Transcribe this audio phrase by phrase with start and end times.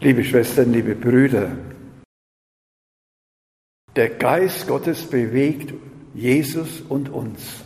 [0.00, 1.52] Liebe Schwestern, liebe Brüder,
[3.94, 5.72] der Geist Gottes bewegt
[6.12, 7.62] Jesus und uns.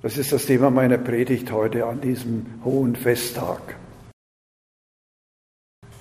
[0.00, 3.76] Das ist das Thema meiner Predigt heute an diesem hohen Festtag.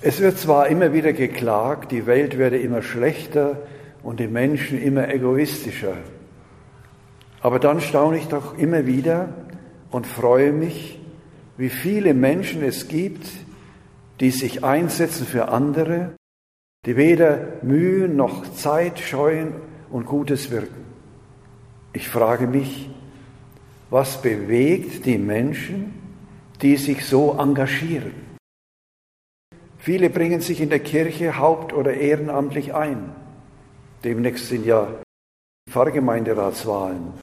[0.02, 3.62] Es wird zwar immer wieder geklagt, die Welt werde immer schlechter
[4.02, 5.98] und die Menschen immer egoistischer,
[7.42, 9.34] aber dann staune ich doch immer wieder
[9.92, 11.00] und freue mich,
[11.58, 13.28] wie viele Menschen es gibt,
[14.22, 16.16] die sich einsetzen für andere,
[16.86, 19.56] die weder Mühe noch Zeit scheuen
[19.90, 20.86] und Gutes wirken.
[21.92, 22.90] Ich frage mich,
[23.90, 25.94] was bewegt die Menschen,
[26.62, 28.14] die sich so engagieren?
[29.80, 33.16] Viele bringen sich in der Kirche haupt- oder ehrenamtlich ein.
[34.04, 35.02] Demnächst sind ja
[35.68, 37.20] Pfarrgemeinderatswahlen.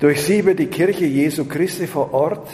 [0.00, 2.48] Durch sie wird die Kirche Jesu Christi vor Ort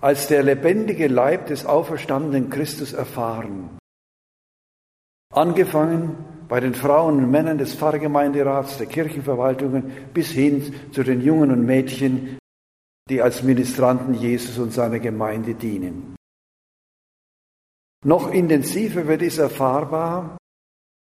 [0.00, 3.78] als der lebendige Leib des auferstandenen Christus erfahren.
[5.32, 6.16] Angefangen
[6.48, 11.64] bei den Frauen und Männern des Pfarrgemeinderats, der Kirchenverwaltungen bis hin zu den Jungen und
[11.64, 12.38] Mädchen,
[13.08, 16.16] die als Ministranten Jesus und seiner Gemeinde dienen.
[18.04, 20.38] Noch intensiver wird es erfahrbar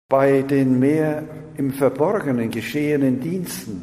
[0.08, 3.82] bei den mehr im Verborgenen geschehenen Diensten,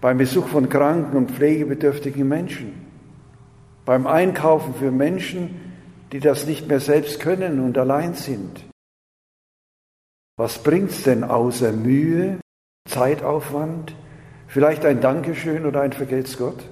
[0.00, 2.87] beim Besuch von kranken und pflegebedürftigen Menschen,
[3.88, 5.72] beim Einkaufen für Menschen,
[6.12, 8.66] die das nicht mehr selbst können und allein sind,
[10.36, 12.38] was bringt's denn außer Mühe,
[12.86, 13.94] Zeitaufwand,
[14.46, 16.62] vielleicht ein Dankeschön oder ein Vergelt's Gott?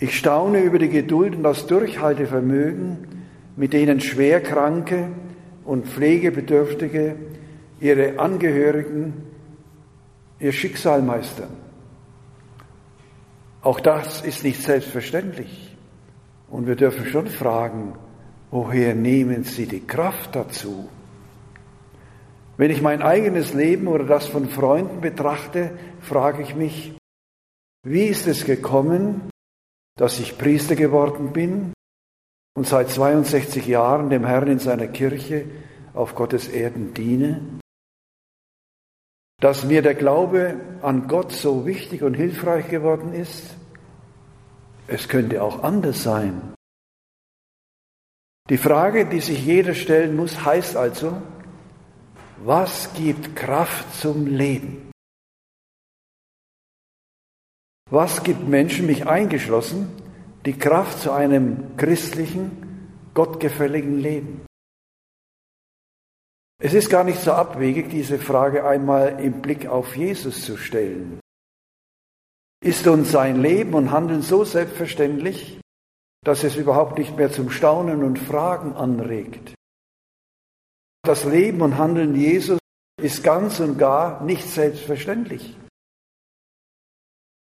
[0.00, 5.10] Ich staune über die Geduld und das Durchhaltevermögen, mit denen Schwerkranke
[5.64, 7.14] und Pflegebedürftige
[7.78, 9.22] ihre Angehörigen
[10.40, 11.65] ihr Schicksal meistern.
[13.66, 15.76] Auch das ist nicht selbstverständlich.
[16.48, 17.98] Und wir dürfen schon fragen,
[18.52, 20.88] woher nehmen Sie die Kraft dazu?
[22.56, 26.96] Wenn ich mein eigenes Leben oder das von Freunden betrachte, frage ich mich,
[27.82, 29.30] wie ist es gekommen,
[29.96, 31.72] dass ich Priester geworden bin
[32.56, 35.44] und seit 62 Jahren dem Herrn in seiner Kirche
[35.92, 37.40] auf Gottes Erden diene?
[39.40, 43.55] Dass mir der Glaube an Gott so wichtig und hilfreich geworden ist?
[44.88, 46.54] Es könnte auch anders sein.
[48.48, 51.20] Die Frage, die sich jeder stellen muss, heißt also,
[52.44, 54.92] was gibt Kraft zum Leben?
[57.90, 59.88] Was gibt Menschen, mich eingeschlossen,
[60.44, 64.46] die Kraft zu einem christlichen, gottgefälligen Leben?
[66.58, 71.20] Es ist gar nicht so abwegig, diese Frage einmal im Blick auf Jesus zu stellen.
[72.62, 75.60] Ist uns sein Leben und Handeln so selbstverständlich,
[76.24, 79.54] dass es überhaupt nicht mehr zum Staunen und Fragen anregt?
[81.02, 82.58] Das Leben und Handeln Jesus
[83.00, 85.56] ist ganz und gar nicht selbstverständlich.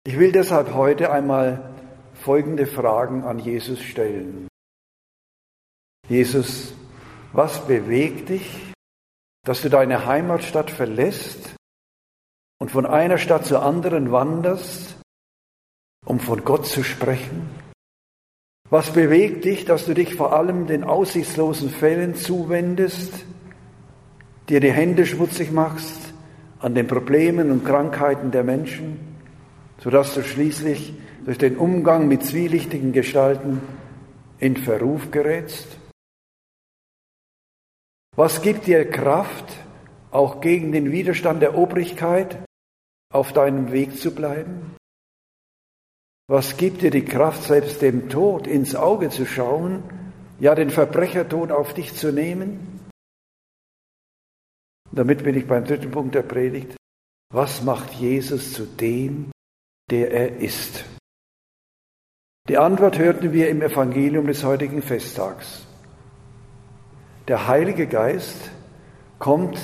[0.05, 1.75] Ich will deshalb heute einmal
[2.15, 4.49] folgende Fragen an Jesus stellen.
[6.09, 6.73] Jesus,
[7.33, 8.73] was bewegt dich,
[9.45, 11.55] dass du deine Heimatstadt verlässt
[12.59, 15.00] und von einer Stadt zur anderen wanderst,
[16.05, 17.49] um von Gott zu sprechen?
[18.71, 23.13] Was bewegt dich, dass du dich vor allem den aussichtslosen Fällen zuwendest,
[24.49, 26.15] dir die Hände schmutzig machst
[26.61, 28.99] an den Problemen und Krankheiten der Menschen,
[29.79, 30.95] sodass du schließlich
[31.25, 33.61] durch den Umgang mit zwielichtigen Gestalten
[34.39, 35.79] in Verruf gerätst?
[38.17, 39.53] Was gibt dir Kraft,
[40.11, 42.39] auch gegen den Widerstand der Obrigkeit
[43.13, 44.77] auf deinem Weg zu bleiben?
[46.31, 49.83] Was gibt dir die Kraft, selbst dem Tod ins Auge zu schauen,
[50.39, 52.89] ja den Verbrechertod auf dich zu nehmen?
[54.93, 56.77] Damit bin ich beim dritten Punkt der Predigt.
[57.35, 59.33] Was macht Jesus zu dem,
[59.91, 60.85] der er ist?
[62.49, 65.67] Die Antwort hörten wir im Evangelium des heutigen Festtags.
[67.27, 68.53] Der Heilige Geist
[69.19, 69.59] kommt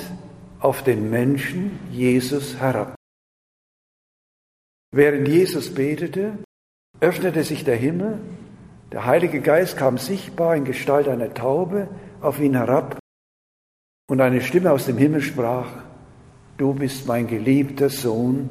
[0.59, 2.93] auf den Menschen Jesus herab.
[4.91, 6.43] Während Jesus betete,
[6.99, 8.19] öffnete sich der Himmel,
[8.91, 11.89] der Heilige Geist kam sichtbar in Gestalt einer Taube
[12.21, 12.97] auf ihn herab
[14.09, 15.69] und eine Stimme aus dem Himmel sprach,
[16.57, 18.49] du bist mein geliebter Sohn,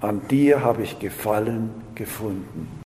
[0.00, 2.82] an dir habe ich Gefallen gefunden.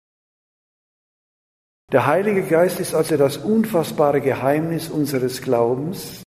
[1.91, 6.23] Der Heilige Geist ist also das unfassbare Geheimnis unseres Glaubens.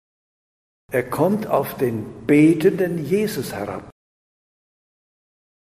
[0.90, 3.91] Er kommt auf den betenden Jesus herab.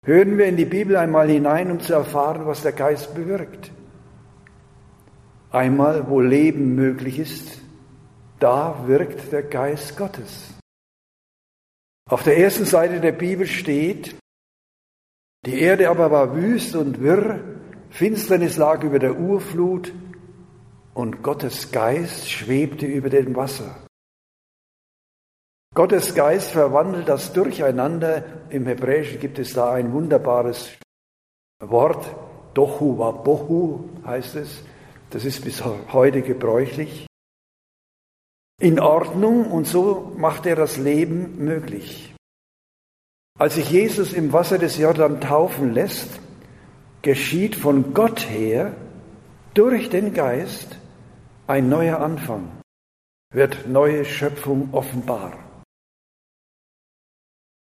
[0.06, 3.72] Hören wir in die Bibel einmal hinein, um zu erfahren, was der Geist bewirkt.
[5.50, 7.60] Einmal, wo Leben möglich ist,
[8.38, 10.54] da wirkt der Geist Gottes.
[12.08, 14.14] Auf der ersten Seite der Bibel steht,
[15.44, 17.40] die Erde aber war wüst und wirr,
[17.90, 19.92] Finsternis lag über der Urflut
[20.94, 23.85] und Gottes Geist schwebte über dem Wasser.
[25.76, 28.24] Gottes Geist verwandelt das Durcheinander.
[28.48, 30.70] Im Hebräischen gibt es da ein wunderbares
[31.60, 32.16] Wort,
[32.54, 34.62] Dohu wa Bohu heißt es.
[35.10, 35.62] Das ist bis
[35.92, 37.06] heute gebräuchlich.
[38.58, 42.14] In Ordnung und so macht er das Leben möglich.
[43.38, 46.08] Als sich Jesus im Wasser des Jordan taufen lässt,
[47.02, 48.74] geschieht von Gott her
[49.52, 50.78] durch den Geist
[51.46, 52.62] ein neuer Anfang,
[53.30, 55.45] wird neue Schöpfung offenbar.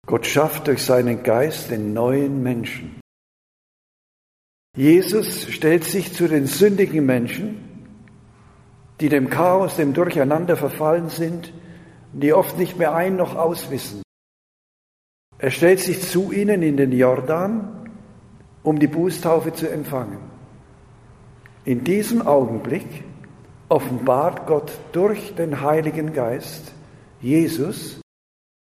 [0.08, 3.00] Gott schafft durch seinen Geist den neuen Menschen.
[4.76, 7.88] Jesus stellt sich zu den sündigen Menschen,
[9.00, 11.54] die dem Chaos, dem Durcheinander verfallen sind,
[12.14, 14.02] die oft nicht mehr ein noch auswissen.
[15.38, 17.90] Er stellt sich zu ihnen in den Jordan,
[18.64, 20.20] um die Bußtaufe zu empfangen.
[21.66, 23.04] In diesem Augenblick
[23.70, 26.74] offenbart Gott durch den Heiligen Geist
[27.22, 28.02] Jesus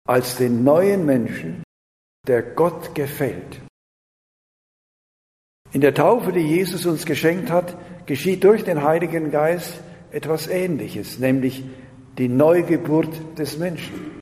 [0.06, 1.62] als den neuen Menschen,
[2.26, 3.60] der Gott gefällt.
[5.72, 7.76] In der Taufe, die Jesus uns geschenkt hat,
[8.06, 9.80] geschieht durch den Heiligen Geist
[10.10, 11.64] etwas Ähnliches, nämlich
[12.18, 14.20] die Neugeburt des Menschen.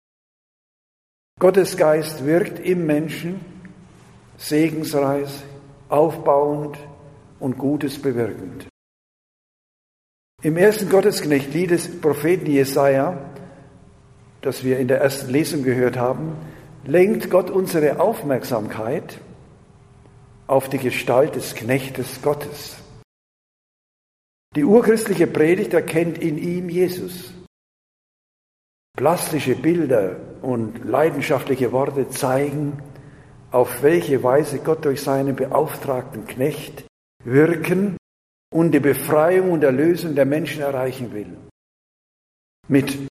[1.41, 3.41] Gottes Geist wirkt im Menschen
[4.37, 5.31] segensreich,
[5.89, 6.79] aufbauend
[7.41, 8.69] und Gutes bewirkend.
[10.43, 13.35] Im ersten Gottesknechtlied des Propheten Jesaja
[14.41, 16.37] das wir in der ersten Lesung gehört haben,
[16.85, 19.21] lenkt Gott unsere Aufmerksamkeit
[20.47, 22.79] auf die Gestalt des Knechtes Gottes.
[24.57, 27.35] Die urchristliche Predigt erkennt in ihm Jesus.
[28.97, 32.83] Plastische Bilder und leidenschaftliche Worte zeigen,
[33.51, 36.85] auf welche Weise Gott durch seinen beauftragten Knecht
[37.25, 37.97] wirken
[38.53, 41.37] und die Befreiung und Erlösung der Menschen erreichen will.
[42.67, 43.08] Mit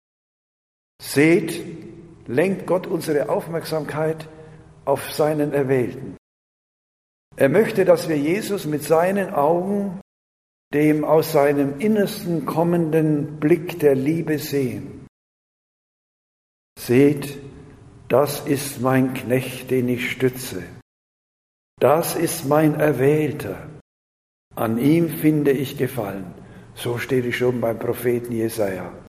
[1.16, 1.64] Seht,
[2.28, 4.28] lenkt Gott unsere Aufmerksamkeit
[4.84, 6.18] auf seinen Erwählten.
[7.38, 10.02] Er möchte, dass wir Jesus mit seinen Augen,
[10.74, 15.08] dem aus seinem Innersten kommenden Blick der Liebe sehen.
[16.78, 17.40] Seht,
[18.10, 20.64] das ist mein Knecht, den ich stütze.
[21.80, 23.70] Das ist mein Erwählter.
[24.54, 26.34] An ihm finde ich Gefallen.
[26.74, 29.05] So steht es schon beim Propheten Jesaja.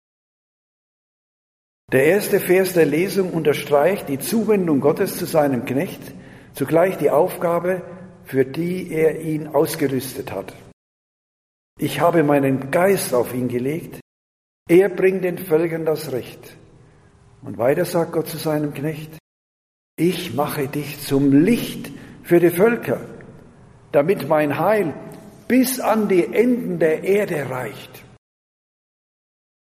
[1.91, 5.99] Der erste Vers der Lesung unterstreicht die Zuwendung Gottes zu seinem Knecht,
[6.53, 7.81] zugleich die Aufgabe,
[8.23, 10.53] für die er ihn ausgerüstet hat.
[11.77, 13.99] Ich habe meinen Geist auf ihn gelegt,
[14.69, 16.55] er bringt den Völkern das Recht.
[17.41, 19.17] Und weiter sagt Gott zu seinem Knecht,
[19.97, 21.91] ich mache dich zum Licht
[22.23, 23.01] für die Völker,
[23.91, 24.93] damit mein Heil
[25.49, 28.05] bis an die Enden der Erde reicht.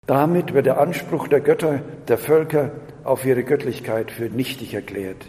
[0.09, 2.71] Damit wird der Anspruch der Götter, der Völker
[3.03, 5.27] auf ihre Göttlichkeit für nichtig erklärt.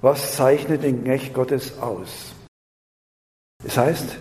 [0.00, 2.34] Was zeichnet den Knecht Gottes aus?
[3.64, 4.18] Es heißt,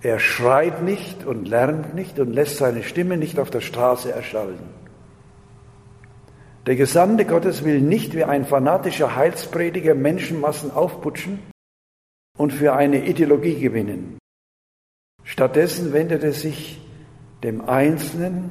[0.00, 4.60] er schreit nicht und lernt nicht und lässt seine Stimme nicht auf der Straße erschallen.
[6.66, 11.40] Der Gesandte Gottes will nicht wie ein fanatischer Heilsprediger Menschenmassen aufputschen
[12.36, 14.18] und für eine Ideologie gewinnen.
[15.24, 16.80] Stattdessen wendet er sich
[17.42, 18.50] dem Einzelnen,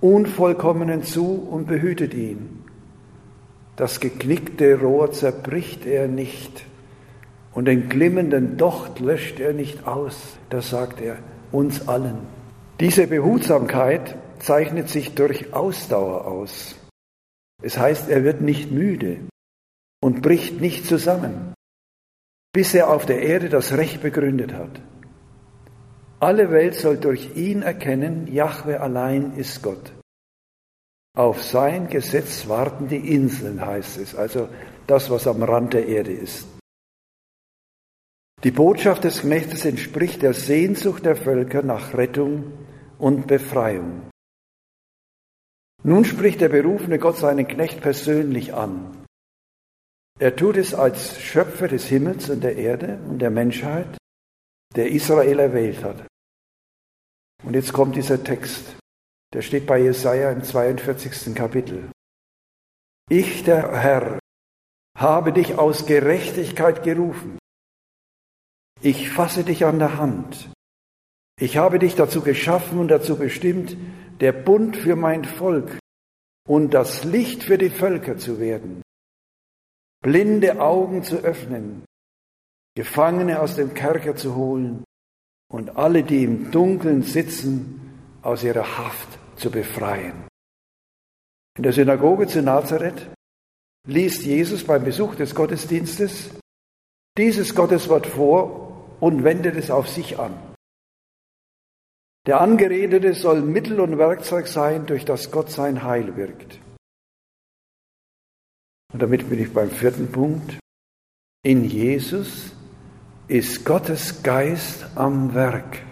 [0.00, 2.64] Unvollkommenen zu und behütet ihn.
[3.76, 6.66] Das geknickte Rohr zerbricht er nicht
[7.54, 10.36] und den glimmenden Docht löscht er nicht aus.
[10.50, 11.18] Das sagt er
[11.52, 12.18] uns allen.
[12.80, 16.76] Diese Behutsamkeit zeichnet sich durch Ausdauer aus.
[17.62, 19.20] Es heißt, er wird nicht müde
[20.02, 21.54] und bricht nicht zusammen,
[22.52, 24.80] bis er auf der Erde das Recht begründet hat.
[26.24, 29.92] Alle Welt soll durch ihn erkennen, Jahwe allein ist Gott.
[31.14, 34.48] Auf sein Gesetz warten die Inseln, heißt es, also
[34.86, 36.46] das, was am Rand der Erde ist.
[38.42, 42.54] Die Botschaft des Knechtes entspricht der Sehnsucht der Völker nach Rettung
[42.96, 44.08] und Befreiung.
[45.82, 49.04] Nun spricht der berufene Gott seinen Knecht persönlich an.
[50.18, 53.98] Er tut es als Schöpfer des Himmels und der Erde und der Menschheit,
[54.74, 56.06] der Israel erwählt hat.
[57.44, 58.76] Und jetzt kommt dieser Text,
[59.34, 61.34] der steht bei Jesaja im 42.
[61.34, 61.90] Kapitel.
[63.10, 64.18] Ich, der Herr,
[64.96, 67.38] habe dich aus Gerechtigkeit gerufen.
[68.80, 70.50] Ich fasse dich an der Hand.
[71.38, 73.76] Ich habe dich dazu geschaffen und dazu bestimmt,
[74.20, 75.78] der Bund für mein Volk
[76.46, 78.82] und das Licht für die Völker zu werden,
[80.00, 81.84] blinde Augen zu öffnen,
[82.76, 84.83] Gefangene aus dem Kerker zu holen
[85.54, 90.26] und alle, die im Dunkeln sitzen, aus ihrer Haft zu befreien.
[91.56, 93.08] In der Synagoge zu Nazareth
[93.86, 96.30] liest Jesus beim Besuch des Gottesdienstes
[97.16, 100.34] dieses Gotteswort vor und wendet es auf sich an.
[102.26, 106.58] Der Angeredete soll Mittel und Werkzeug sein, durch das Gott sein Heil wirkt.
[108.92, 110.58] Und damit bin ich beim vierten Punkt.
[111.44, 112.50] In Jesus
[113.28, 115.82] ist Gottes Geist am Werk.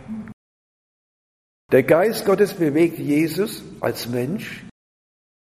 [1.70, 4.66] Der Geist Gottes bewegt Jesus als Mensch,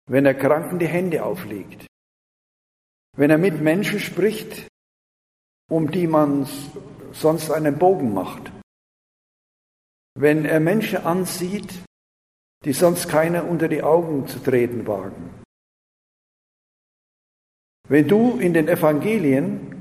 [0.07, 1.85] wenn er Kranken die Hände auflegt,
[3.17, 4.67] wenn er mit Menschen spricht,
[5.69, 6.47] um die man
[7.11, 8.51] sonst einen Bogen macht,
[10.17, 11.83] wenn er Menschen ansieht,
[12.63, 15.41] die sonst keiner unter die Augen zu treten wagen.
[17.89, 19.74] Wenn du in den Evangelien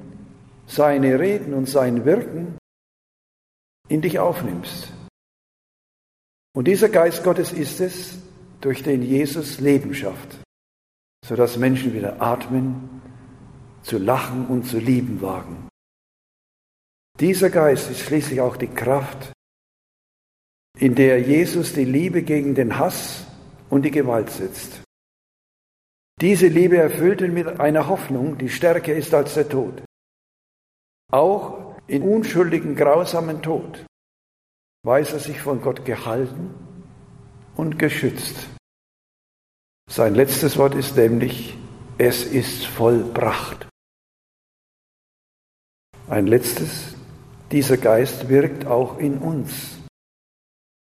[0.66, 2.58] seine Reden und sein Wirken
[3.88, 4.92] in dich aufnimmst.
[6.56, 8.18] Und dieser Geist Gottes ist es,
[8.60, 10.38] durch den Jesus Leben schafft,
[11.24, 13.02] sodass Menschen wieder atmen,
[13.82, 15.68] zu lachen und zu lieben wagen.
[17.20, 19.32] Dieser Geist ist schließlich auch die Kraft,
[20.78, 23.26] in der Jesus die Liebe gegen den Hass
[23.68, 24.82] und die Gewalt setzt.
[26.20, 29.83] Diese Liebe erfüllt ihn mit einer Hoffnung, die stärker ist als der Tod
[31.10, 33.84] auch in unschuldigen, grausamen Tod,
[34.84, 36.54] weiß er sich von Gott gehalten
[37.56, 38.48] und geschützt.
[39.90, 41.56] Sein letztes Wort ist nämlich,
[41.98, 43.68] es ist vollbracht.
[46.08, 46.94] Ein letztes,
[47.52, 49.78] dieser Geist wirkt auch in uns.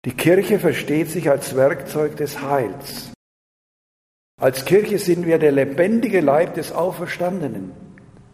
[0.06, 3.12] Die Kirche versteht sich als Werkzeug des Heils.
[4.40, 7.87] Als Kirche sind wir der lebendige Leib des Auferstandenen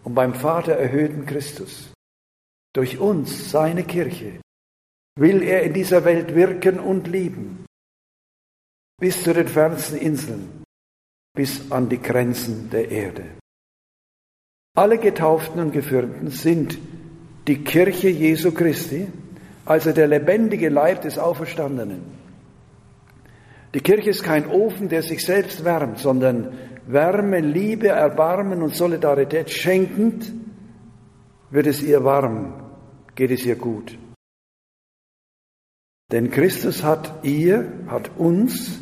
[0.04, 1.92] und beim Vater erhöhten Christus.
[2.74, 4.42] Durch uns, seine Kirche,
[5.16, 7.66] will er in dieser Welt wirken und lieben,
[9.00, 10.64] bis zu den fernsten Inseln,
[11.36, 13.26] bis an die Grenzen der Erde.
[14.76, 16.80] Alle Getauften und Geführten sind
[17.48, 19.08] die Kirche Jesu Christi,
[19.66, 22.02] also der lebendige Leib des Auferstandenen.
[23.74, 26.58] Die Kirche ist kein Ofen, der sich selbst wärmt, sondern
[26.88, 30.32] Wärme, Liebe, Erbarmen und Solidarität schenkend,
[31.50, 32.72] wird es ihr warm,
[33.16, 33.98] geht es ihr gut.
[36.12, 38.80] Denn Christus hat ihr, hat uns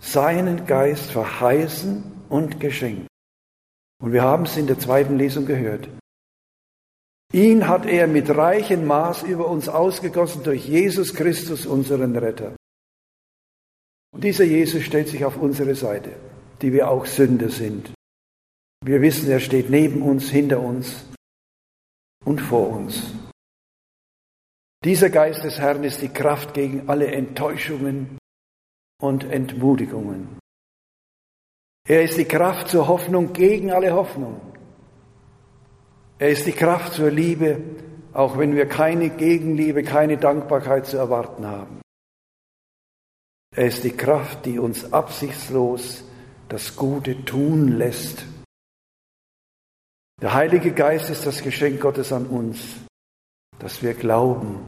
[0.00, 3.08] seinen Geist verheißen und geschenkt.
[4.00, 5.88] Und wir haben es in der zweiten Lesung gehört.
[7.32, 12.54] Ihn hat er mit reichem Maß über uns ausgegossen durch Jesus Christus, unseren Retter.
[14.12, 16.12] Und dieser Jesus stellt sich auf unsere Seite
[16.64, 17.92] die wir auch Sünder sind.
[18.82, 21.04] Wir wissen, er steht neben uns, hinter uns
[22.24, 23.12] und vor uns.
[24.82, 28.16] Dieser Geist des Herrn ist die Kraft gegen alle Enttäuschungen
[28.98, 30.38] und Entmutigungen.
[31.86, 34.40] Er ist die Kraft zur Hoffnung gegen alle Hoffnung.
[36.18, 37.60] Er ist die Kraft zur Liebe,
[38.14, 41.82] auch wenn wir keine Gegenliebe, keine Dankbarkeit zu erwarten haben.
[43.54, 46.04] Er ist die Kraft, die uns absichtslos
[46.54, 48.24] das Gute tun lässt.
[50.22, 52.76] Der Heilige Geist ist das Geschenk Gottes an uns,
[53.58, 54.64] dass wir glauben,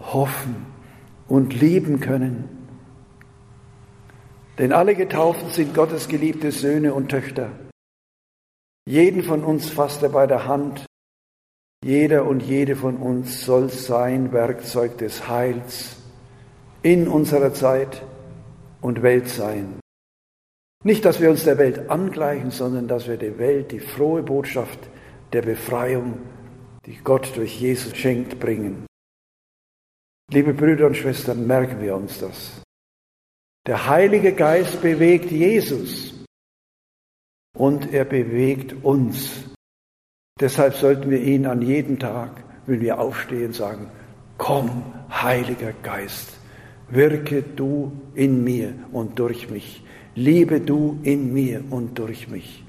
[0.00, 0.66] hoffen
[1.28, 2.66] und lieben können.
[4.58, 7.52] Denn alle Getauften sind Gottes geliebte Söhne und Töchter.
[8.84, 10.84] Jeden von uns fasst er bei der Hand.
[11.84, 15.94] Jeder und jede von uns soll sein Werkzeug des Heils
[16.82, 18.02] in unserer Zeit
[18.80, 19.78] und Welt sein.
[20.84, 24.78] Nicht, dass wir uns der Welt angleichen, sondern dass wir der Welt die frohe Botschaft
[25.32, 26.18] der Befreiung,
[26.84, 28.86] die Gott durch Jesus schenkt, bringen.
[30.30, 32.60] Liebe Brüder und Schwestern, merken wir uns das.
[33.66, 36.22] Der Heilige Geist bewegt Jesus
[37.56, 39.44] und er bewegt uns.
[40.38, 43.90] Deshalb sollten wir ihn an jedem Tag, wenn wir aufstehen, sagen,
[44.36, 46.36] komm, Heiliger Geist,
[46.90, 49.83] wirke du in mir und durch mich.
[50.16, 52.63] Liebe du in mir und durch mich.